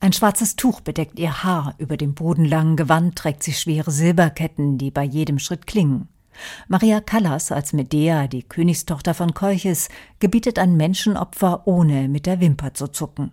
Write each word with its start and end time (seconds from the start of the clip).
Ein 0.00 0.12
schwarzes 0.12 0.54
Tuch 0.54 0.80
bedeckt 0.80 1.18
ihr 1.18 1.42
Haar, 1.42 1.74
über 1.78 1.96
dem 1.96 2.14
bodenlangen 2.14 2.76
Gewand 2.76 3.16
trägt 3.16 3.42
sie 3.42 3.52
schwere 3.52 3.90
Silberketten, 3.90 4.78
die 4.78 4.92
bei 4.92 5.02
jedem 5.02 5.40
Schritt 5.40 5.66
klingen. 5.66 6.08
Maria 6.68 7.00
Callas 7.00 7.50
als 7.50 7.72
Medea, 7.72 8.28
die 8.28 8.44
Königstochter 8.44 9.12
von 9.12 9.34
Kolchis, 9.34 9.88
gebietet 10.20 10.60
ein 10.60 10.76
Menschenopfer, 10.76 11.66
ohne 11.66 12.08
mit 12.08 12.26
der 12.26 12.40
Wimper 12.40 12.74
zu 12.74 12.86
zucken. 12.86 13.32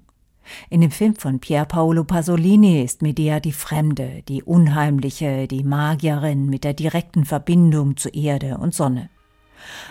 In 0.70 0.82
dem 0.82 0.90
Film 0.90 1.16
von 1.16 1.40
Pier 1.40 1.66
Paolo 1.66 2.04
Pasolini 2.04 2.84
ist 2.84 3.04
Medea 3.04 3.40
die 3.40 3.52
Fremde, 3.52 4.24
die 4.28 4.42
Unheimliche, 4.44 5.48
die 5.48 5.64
Magierin 5.64 6.50
mit 6.50 6.64
der 6.64 6.74
direkten 6.74 7.26
Verbindung 7.26 7.96
zu 7.96 8.10
Erde 8.10 8.58
und 8.58 8.74
Sonne. 8.74 9.10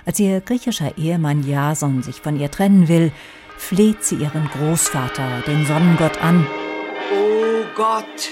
Als 0.07 0.19
ihr 0.19 0.41
griechischer 0.41 0.99
Ehemann 0.99 1.47
Jason 1.47 2.03
sich 2.03 2.21
von 2.21 2.39
ihr 2.39 2.51
trennen 2.51 2.89
will, 2.89 3.13
fleht 3.57 4.05
sie 4.05 4.17
ihren 4.17 4.49
Großvater, 4.49 5.43
den 5.47 5.67
Sonnengott, 5.67 6.23
an. 6.23 6.47
Gott, 7.75 8.31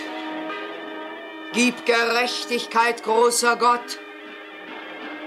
gib 1.53 1.85
Gerechtigkeit, 1.85 3.03
großer 3.03 3.57
Gott. 3.57 3.99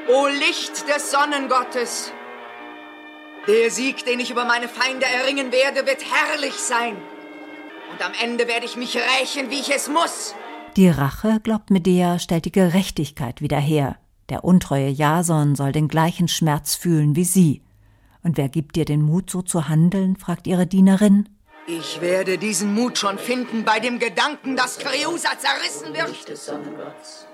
O 0.07 0.27
Licht 0.27 0.87
des 0.87 1.11
Sonnengottes, 1.11 2.13
der 3.45 3.69
Sieg, 3.71 4.05
den 4.05 4.21
ich 4.21 4.31
über 4.31 4.45
meine 4.45 4.69
Feinde 4.69 5.05
erringen 5.05 5.51
werde, 5.51 5.85
wird 5.85 5.99
herrlich 6.01 6.53
sein. 6.53 6.95
Und 7.91 8.05
am 8.05 8.13
Ende 8.23 8.47
werde 8.47 8.65
ich 8.65 8.77
mich 8.77 8.95
rächen, 8.95 9.49
wie 9.51 9.59
ich 9.59 9.73
es 9.73 9.89
muss. 9.89 10.33
Die 10.77 10.89
Rache, 10.89 11.39
glaubt 11.43 11.69
Medea, 11.69 12.17
stellt 12.17 12.45
die 12.45 12.51
Gerechtigkeit 12.51 13.41
wieder 13.41 13.59
her. 13.59 13.97
Der 14.29 14.45
untreue 14.45 14.89
Jason 14.89 15.55
soll 15.55 15.73
den 15.73 15.89
gleichen 15.89 16.27
Schmerz 16.27 16.75
fühlen 16.75 17.15
wie 17.15 17.25
sie. 17.25 17.63
Und 18.23 18.37
wer 18.37 18.49
gibt 18.49 18.77
dir 18.77 18.85
den 18.85 19.01
Mut, 19.01 19.29
so 19.29 19.41
zu 19.41 19.67
handeln? 19.67 20.15
fragt 20.15 20.47
ihre 20.47 20.67
Dienerin. 20.67 21.29
Ich 21.67 21.99
werde 21.99 22.37
diesen 22.37 22.75
Mut 22.75 22.99
schon 22.99 23.17
finden 23.17 23.65
bei 23.65 23.79
dem 23.79 23.97
Gedanken, 23.97 24.55
dass 24.55 24.77
Creusa 24.77 25.29
zerrissen 25.39 25.95
wird. 25.95 26.09
Licht 26.09 26.29
des 26.29 26.45
Sonnengotts. 26.45 27.25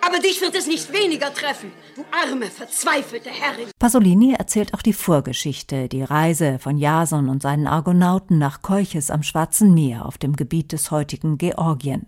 Aber 0.00 0.18
dich 0.18 0.40
wird 0.40 0.54
es 0.56 0.66
nicht 0.66 0.92
weniger 0.92 1.32
treffen, 1.32 1.72
du 1.94 2.04
arme, 2.10 2.46
verzweifelte 2.46 3.30
Herrin. 3.30 3.68
Pasolini 3.78 4.34
erzählt 4.34 4.74
auch 4.74 4.82
die 4.82 4.92
Vorgeschichte, 4.92 5.88
die 5.88 6.02
Reise 6.02 6.58
von 6.58 6.76
Jason 6.76 7.28
und 7.28 7.40
seinen 7.40 7.68
Argonauten 7.68 8.36
nach 8.36 8.60
Kolchis 8.60 9.10
am 9.10 9.22
Schwarzen 9.22 9.72
Meer 9.72 10.04
auf 10.04 10.18
dem 10.18 10.34
Gebiet 10.34 10.72
des 10.72 10.90
heutigen 10.90 11.38
Georgien. 11.38 12.06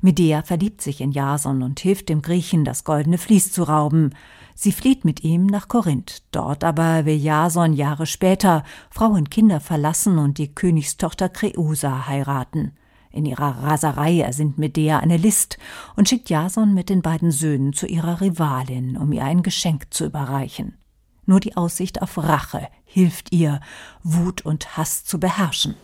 Medea 0.00 0.42
verliebt 0.42 0.80
sich 0.80 1.00
in 1.00 1.12
Jason 1.12 1.62
und 1.62 1.80
hilft 1.80 2.08
dem 2.08 2.22
Griechen, 2.22 2.64
das 2.64 2.84
goldene 2.84 3.18
Vlies 3.18 3.52
zu 3.52 3.64
rauben. 3.64 4.14
Sie 4.60 4.72
flieht 4.72 5.04
mit 5.04 5.22
ihm 5.22 5.46
nach 5.46 5.68
Korinth. 5.68 6.24
Dort 6.32 6.64
aber 6.64 7.04
will 7.04 7.14
Jason 7.14 7.74
Jahre 7.74 8.06
später 8.06 8.64
Frau 8.90 9.10
und 9.10 9.30
Kinder 9.30 9.60
verlassen 9.60 10.18
und 10.18 10.36
die 10.36 10.52
Königstochter 10.52 11.28
Creusa 11.28 12.08
heiraten. 12.08 12.72
In 13.12 13.24
ihrer 13.24 13.62
Raserei 13.62 14.18
ersinnt 14.18 14.58
Medea 14.58 14.98
eine 14.98 15.16
List 15.16 15.58
und 15.94 16.08
schickt 16.08 16.28
Jason 16.28 16.74
mit 16.74 16.88
den 16.88 17.02
beiden 17.02 17.30
Söhnen 17.30 17.72
zu 17.72 17.86
ihrer 17.86 18.20
Rivalin, 18.20 18.96
um 18.96 19.12
ihr 19.12 19.22
ein 19.22 19.44
Geschenk 19.44 19.94
zu 19.94 20.06
überreichen. 20.06 20.76
Nur 21.24 21.38
die 21.38 21.56
Aussicht 21.56 22.02
auf 22.02 22.18
Rache 22.18 22.66
hilft 22.84 23.32
ihr, 23.32 23.60
Wut 24.02 24.44
und 24.44 24.76
Hass 24.76 25.04
zu 25.04 25.20
beherrschen. 25.20 25.76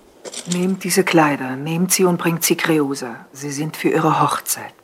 Nehmt 0.53 0.83
diese 0.83 1.05
Kleider, 1.05 1.55
nehmt 1.55 1.93
sie 1.93 2.07
und 2.07 2.19
bringt 2.19 2.43
sie 2.43 2.57
Creusa. 2.57 3.27
Sie 3.33 3.53
sind 3.53 3.77
für 3.77 3.91
ihre 3.91 4.21
Hochzeit. 4.21 4.75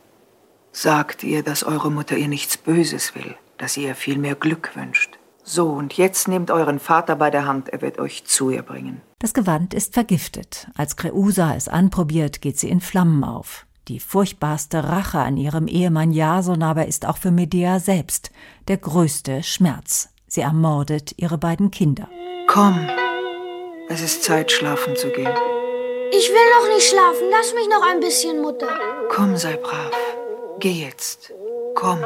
Sagt 0.71 1.25
ihr, 1.25 1.43
dass 1.43 1.65
eure 1.65 1.91
Mutter 1.91 2.15
ihr 2.15 2.29
nichts 2.29 2.55
Böses 2.55 3.15
will, 3.15 3.35
dass 3.61 3.77
ihr 3.77 3.93
viel 3.93 4.17
mehr 4.17 4.33
Glück 4.33 4.75
wünscht. 4.75 5.19
So, 5.43 5.69
und 5.69 5.93
jetzt 5.93 6.27
nehmt 6.27 6.49
euren 6.49 6.79
Vater 6.79 7.15
bei 7.15 7.29
der 7.29 7.45
Hand, 7.45 7.69
er 7.69 7.81
wird 7.81 7.99
euch 7.99 8.25
zu 8.25 8.49
ihr 8.49 8.63
bringen. 8.63 9.01
Das 9.19 9.33
Gewand 9.33 9.75
ist 9.75 9.93
vergiftet. 9.93 10.67
Als 10.75 10.97
Creusa 10.97 11.53
es 11.55 11.67
anprobiert, 11.67 12.41
geht 12.41 12.57
sie 12.57 12.69
in 12.69 12.81
Flammen 12.81 13.23
auf. 13.23 13.67
Die 13.87 13.99
furchtbarste 13.99 14.83
Rache 14.85 15.19
an 15.19 15.37
ihrem 15.37 15.67
Ehemann 15.67 16.11
Jason 16.11 16.63
aber 16.63 16.87
ist 16.87 17.05
auch 17.05 17.17
für 17.17 17.29
Medea 17.29 17.79
selbst 17.79 18.31
der 18.67 18.77
größte 18.77 19.43
Schmerz. 19.43 20.09
Sie 20.27 20.41
ermordet 20.41 21.13
ihre 21.17 21.37
beiden 21.37 21.69
Kinder. 21.69 22.07
Komm, 22.47 22.87
es 23.89 24.01
ist 24.01 24.23
Zeit, 24.23 24.51
schlafen 24.51 24.95
zu 24.95 25.09
gehen. 25.09 25.33
Ich 26.11 26.29
will 26.29 26.49
noch 26.59 26.73
nicht 26.73 26.87
schlafen. 26.87 27.27
Lass 27.29 27.53
mich 27.53 27.67
noch 27.67 27.85
ein 27.89 27.99
bisschen, 27.99 28.41
Mutter. 28.41 28.69
Komm, 29.09 29.37
sei 29.37 29.55
brav. 29.57 29.91
Geh 30.59 30.71
jetzt. 30.71 31.31
Komm. 31.75 31.99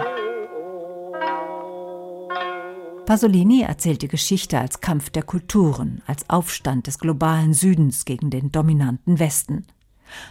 Pasolini 3.05 3.61
erzählt 3.61 4.01
die 4.01 4.07
Geschichte 4.07 4.59
als 4.59 4.81
Kampf 4.81 5.11
der 5.11 5.21
Kulturen, 5.21 6.01
als 6.07 6.27
Aufstand 6.27 6.87
des 6.87 6.97
globalen 6.97 7.53
Südens 7.53 8.03
gegen 8.03 8.31
den 8.31 8.51
dominanten 8.51 9.19
Westen. 9.19 9.67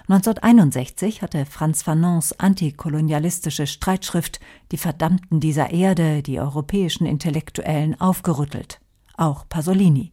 1961 0.09 1.23
hatte 1.23 1.47
Franz 1.47 1.83
Fanons 1.83 2.39
antikolonialistische 2.39 3.69
Streitschrift 3.69 4.41
Die 4.73 4.77
Verdammten 4.77 5.39
dieser 5.39 5.71
Erde 5.71 6.23
die 6.23 6.41
europäischen 6.41 7.07
Intellektuellen 7.07 8.01
aufgerüttelt. 8.01 8.81
Auch 9.17 9.49
Pasolini. 9.49 10.11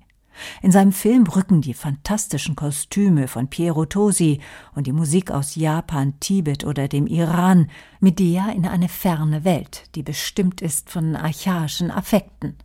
In 0.62 0.72
seinem 0.72 0.92
Film 0.92 1.26
rücken 1.28 1.62
die 1.62 1.74
fantastischen 1.74 2.56
Kostüme 2.56 3.28
von 3.28 3.48
Piero 3.48 3.86
Tosi 3.86 4.40
und 4.76 4.88
die 4.88 4.94
Musik 4.94 5.32
aus 5.32 5.56
Japan, 5.56 6.20
Tibet 6.20 6.64
oder 6.64 6.88
dem 6.88 7.08
Iran 7.08 7.70
Medea 8.00 8.50
in 8.50 8.66
eine 8.66 8.90
ferne 8.90 9.44
Welt, 9.44 9.84
die 9.96 10.04
bestimmt 10.04 10.62
ist 10.62 10.90
von 10.90 11.16
archaischen 11.16 11.92
Affekten. 11.92 12.56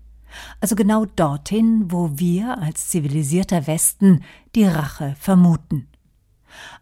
Also 0.60 0.77
genau 0.77 1.04
dorthin, 1.04 1.91
wo 1.91 2.10
wir 2.15 2.59
als 2.59 2.88
zivilisierter 2.88 3.66
Westen 3.66 4.22
die 4.54 4.65
Rache 4.65 5.15
vermuten. 5.19 5.88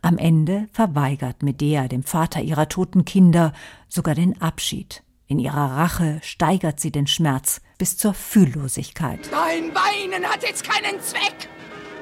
Am 0.03 0.19
Ende 0.19 0.69
verweigert 0.73 1.43
Medea 1.43 1.89
dem 1.89 2.03
Vater 2.03 2.41
ihrer 2.43 2.69
toten 2.69 3.05
Kinder 3.05 3.53
sogar 3.89 4.15
den 4.15 4.41
Abschied. 4.41 5.03
In 5.27 5.39
ihrer 5.39 5.77
Rache 5.77 6.21
steigert 6.23 6.81
sie 6.81 6.93
den 6.93 7.07
Schmerz 7.07 7.61
bis 7.85 7.99
zur 7.99 8.15
Fühllosigkeit. 8.15 9.21
Dein 9.31 9.71
Weinen 9.75 10.25
hat 10.25 10.43
jetzt 10.43 10.65
keinen 10.65 10.99
Zweck. 11.03 11.51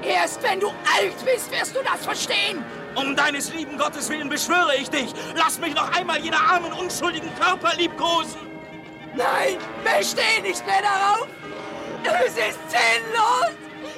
Erst 0.01 0.41
wenn 0.45 0.61
du 0.61 0.69
alt 0.69 1.17
bist, 1.25 1.51
wirst 1.51 1.75
du 1.75 1.81
das 1.83 2.05
verstehen. 2.05 2.63
Um 2.95 3.17
deines 3.17 3.53
lieben 3.53 3.77
Gottes 3.77 4.09
willen 4.09 4.29
beschwöre 4.29 4.77
ich 4.81 4.89
dich. 4.91 5.13
Lass 5.35 5.59
mich 5.59 5.75
noch 5.75 5.91
einmal 5.91 6.21
jene 6.21 6.37
armen, 6.37 6.73
unschuldigen 6.73 7.35
Körper 7.35 7.75
liebkosen. 7.77 8.43
Nein, 9.17 9.59
besteh 9.83 10.41
nicht 10.43 10.65
mehr 10.65 10.83
darauf. 10.83 11.27
Es 12.05 12.31
ist 12.31 12.61
sinnlos. 12.71 13.51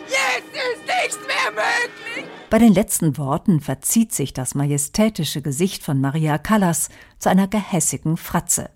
Jetzt 0.06 0.54
ist 0.54 0.86
nichts 0.86 1.18
mehr 1.26 1.50
möglich. 1.50 2.30
Bei 2.48 2.58
den 2.58 2.72
letzten 2.72 3.18
Worten 3.18 3.60
verzieht 3.60 4.14
sich 4.14 4.32
das 4.32 4.54
majestätische 4.54 5.42
Gesicht 5.42 5.82
von 5.82 6.00
Maria 6.00 6.38
Callas 6.38 6.88
zu 7.18 7.28
einer 7.28 7.46
gehässigen 7.46 8.16
Fratze. 8.16 8.70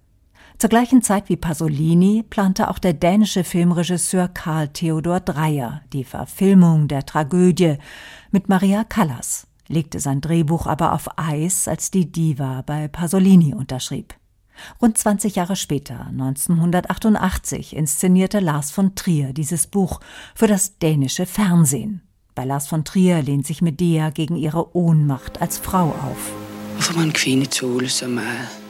Zur 0.58 0.70
gleichen 0.70 1.02
Zeit 1.02 1.28
wie 1.28 1.36
Pasolini 1.36 2.24
plante 2.28 2.68
auch 2.68 2.80
der 2.80 2.92
dänische 2.92 3.44
Filmregisseur 3.44 4.26
Karl 4.26 4.66
Theodor 4.66 5.20
Dreyer 5.20 5.82
die 5.92 6.02
Verfilmung 6.02 6.88
der 6.88 7.06
Tragödie 7.06 7.76
mit 8.32 8.48
Maria 8.48 8.82
Callas, 8.82 9.46
legte 9.68 10.00
sein 10.00 10.20
Drehbuch 10.20 10.66
aber 10.66 10.94
auf 10.94 11.16
Eis, 11.16 11.68
als 11.68 11.92
die 11.92 12.10
Diva 12.10 12.62
bei 12.62 12.88
Pasolini 12.88 13.54
unterschrieb. 13.54 14.14
Rund 14.82 14.98
20 14.98 15.36
Jahre 15.36 15.54
später, 15.54 16.06
1988, 16.08 17.76
inszenierte 17.76 18.40
Lars 18.40 18.72
von 18.72 18.96
Trier 18.96 19.32
dieses 19.32 19.68
Buch 19.68 20.00
für 20.34 20.48
das 20.48 20.80
dänische 20.80 21.26
Fernsehen. 21.26 22.02
Bei 22.34 22.44
Lars 22.44 22.66
von 22.66 22.84
Trier 22.84 23.22
lehnt 23.22 23.46
sich 23.46 23.62
Medea 23.62 24.10
gegen 24.10 24.34
ihre 24.34 24.74
Ohnmacht 24.76 25.40
als 25.40 25.56
Frau 25.56 25.90
auf. 25.90 26.32
Hvorfor 26.74 26.96
må 26.96 27.02
en 27.02 27.12
kvinde 27.12 27.46
tåle 27.46 27.88
så 27.88 28.08
meget? 28.08 28.67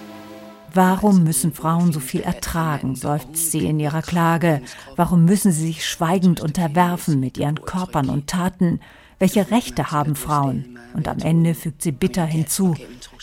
Warum 0.75 1.25
müssen 1.25 1.53
Frauen 1.53 1.93
so 1.93 2.01
viel 2.01 2.21
ertragen, 2.21 2.95
seufzt 2.95 3.51
sie 3.51 3.67
in 3.67 3.81
ihrer 3.81 4.03
Klage. 4.03 4.63
Warum 4.97 5.25
müssen 5.25 5.53
sie 5.53 5.67
sich 5.67 5.87
schweigend 5.87 6.41
unterwerfen 6.41 7.21
mit 7.21 7.39
ihren 7.39 7.63
Körpern 7.63 8.09
und 8.11 8.27
Taten? 8.27 8.81
Welche 9.19 9.51
Rechte 9.51 9.91
haben 9.91 10.15
Frauen? 10.15 10.79
Und 10.95 11.09
am 11.09 11.19
Ende 11.19 11.55
fügt 11.55 11.83
sie 11.83 11.93
bitter 11.93 12.25
hinzu, 12.25 12.75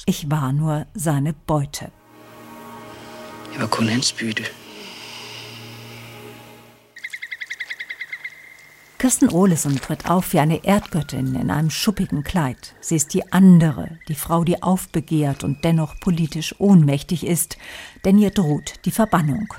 ich 0.05 0.29
war 0.29 0.51
nur 0.53 0.85
seine 0.93 1.33
Beute. 1.33 1.91
Jeg 3.51 3.61
var 3.61 3.67
kun 3.67 3.87
Kirsten 9.05 9.29
Olesen 9.29 9.79
tritt 9.79 10.09
auf 10.09 10.33
wie 10.33 10.39
eine 10.39 10.65
Erdgöttin 10.65 11.35
in 11.35 11.51
einem 11.51 11.69
schuppigen 11.69 12.23
Kleid. 12.23 12.73
Sie 12.79 12.95
ist 12.95 13.13
die 13.13 13.31
andere, 13.31 13.99
die 14.07 14.15
Frau, 14.15 14.43
die 14.43 14.63
aufbegehrt 14.63 15.43
und 15.43 15.63
dennoch 15.63 15.99
politisch 15.99 16.55
ohnmächtig 16.57 17.23
ist, 17.23 17.55
denn 18.03 18.17
ihr 18.17 18.31
droht 18.31 18.83
die 18.85 18.89
Verbannung. 18.89 19.53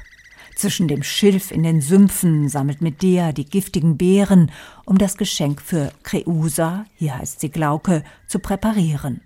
Zwischen 0.57 0.89
dem 0.89 1.05
Schilf 1.05 1.53
in 1.53 1.63
den 1.63 1.81
Sümpfen 1.81 2.49
sammelt 2.49 2.83
Medea 2.83 3.31
die 3.31 3.45
giftigen 3.45 3.97
Beeren, 3.97 4.51
um 4.85 4.99
das 4.99 5.17
Geschenk 5.17 5.63
für 5.63 5.93
Creusa, 6.03 6.85
hier 6.97 7.17
heißt 7.17 7.39
sie 7.39 7.51
Glauke, 7.51 8.03
zu 8.27 8.41
präparieren. 8.41 9.21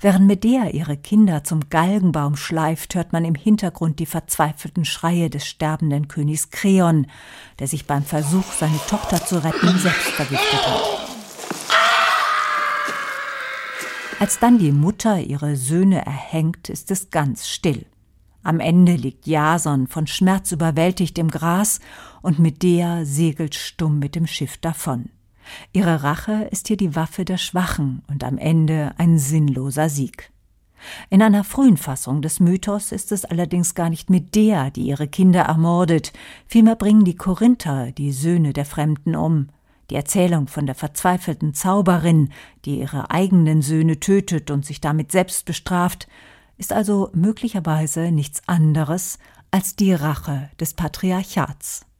Während 0.00 0.26
Medea 0.26 0.68
ihre 0.70 0.96
Kinder 0.96 1.44
zum 1.44 1.68
Galgenbaum 1.70 2.36
schleift, 2.36 2.94
hört 2.94 3.12
man 3.12 3.24
im 3.24 3.34
Hintergrund 3.34 3.98
die 3.98 4.06
verzweifelten 4.06 4.84
Schreie 4.84 5.30
des 5.30 5.46
sterbenden 5.46 6.08
Königs 6.08 6.50
Kreon, 6.50 7.06
der 7.58 7.68
sich 7.68 7.86
beim 7.86 8.02
Versuch, 8.02 8.44
seine 8.58 8.78
Tochter 8.88 9.24
zu 9.24 9.42
retten, 9.42 9.78
selbst 9.78 10.10
vergiftet 10.10 10.66
hat. 10.66 11.08
Als 14.20 14.40
dann 14.40 14.58
die 14.58 14.72
Mutter 14.72 15.20
ihre 15.20 15.54
Söhne 15.54 16.04
erhängt, 16.04 16.68
ist 16.68 16.90
es 16.90 17.10
ganz 17.10 17.46
still. 17.46 17.86
Am 18.42 18.60
Ende 18.60 18.94
liegt 18.94 19.26
Jason 19.26 19.86
von 19.86 20.06
Schmerz 20.06 20.52
überwältigt 20.52 21.18
im 21.18 21.28
Gras 21.28 21.80
und 22.22 22.38
Medea 22.38 23.04
segelt 23.04 23.54
stumm 23.54 23.98
mit 23.98 24.14
dem 24.14 24.26
Schiff 24.26 24.56
davon. 24.56 25.10
Ihre 25.72 26.02
Rache 26.02 26.48
ist 26.50 26.68
hier 26.68 26.76
die 26.76 26.94
Waffe 26.96 27.24
der 27.24 27.38
Schwachen 27.38 28.02
und 28.08 28.24
am 28.24 28.38
Ende 28.38 28.92
ein 28.98 29.18
sinnloser 29.18 29.88
Sieg. 29.88 30.30
In 31.10 31.22
einer 31.22 31.44
frühen 31.44 31.76
Fassung 31.76 32.22
des 32.22 32.40
Mythos 32.40 32.92
ist 32.92 33.12
es 33.12 33.24
allerdings 33.24 33.74
gar 33.74 33.90
nicht 33.90 34.10
Medea, 34.10 34.70
die 34.70 34.82
ihre 34.82 35.08
Kinder 35.08 35.42
ermordet, 35.42 36.12
vielmehr 36.46 36.76
bringen 36.76 37.04
die 37.04 37.16
Korinther 37.16 37.92
die 37.92 38.12
Söhne 38.12 38.52
der 38.52 38.64
Fremden 38.64 39.16
um. 39.16 39.48
Die 39.90 39.96
Erzählung 39.96 40.48
von 40.48 40.66
der 40.66 40.74
verzweifelten 40.74 41.54
Zauberin, 41.54 42.30
die 42.64 42.80
ihre 42.80 43.10
eigenen 43.10 43.62
Söhne 43.62 43.98
tötet 44.00 44.50
und 44.50 44.64
sich 44.64 44.80
damit 44.80 45.10
selbst 45.12 45.46
bestraft, 45.46 46.08
ist 46.58 46.72
also 46.72 47.10
möglicherweise 47.14 48.12
nichts 48.12 48.42
anderes 48.46 49.18
als 49.50 49.76
die 49.76 49.94
Rache 49.94 50.50
des 50.60 50.74
Patriarchats. 50.74 51.87